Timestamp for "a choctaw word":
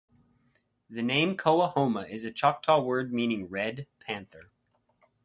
2.25-3.13